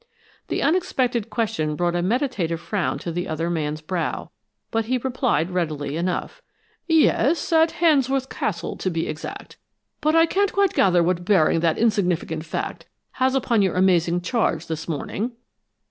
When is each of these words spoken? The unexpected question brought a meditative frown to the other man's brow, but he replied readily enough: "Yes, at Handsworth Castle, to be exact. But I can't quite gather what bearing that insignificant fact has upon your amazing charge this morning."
The 0.47 0.63
unexpected 0.63 1.29
question 1.29 1.75
brought 1.75 1.95
a 1.95 2.01
meditative 2.01 2.59
frown 2.59 2.97
to 3.01 3.11
the 3.11 3.27
other 3.27 3.51
man's 3.51 3.81
brow, 3.81 4.31
but 4.71 4.85
he 4.85 4.97
replied 4.97 5.51
readily 5.51 5.95
enough: 5.95 6.41
"Yes, 6.87 7.53
at 7.53 7.73
Handsworth 7.73 8.27
Castle, 8.27 8.75
to 8.77 8.89
be 8.89 9.07
exact. 9.07 9.57
But 10.01 10.15
I 10.15 10.25
can't 10.25 10.53
quite 10.53 10.73
gather 10.73 11.03
what 11.03 11.23
bearing 11.23 11.59
that 11.59 11.77
insignificant 11.77 12.45
fact 12.45 12.87
has 13.21 13.35
upon 13.35 13.61
your 13.61 13.75
amazing 13.75 14.21
charge 14.21 14.65
this 14.65 14.87
morning." 14.87 15.33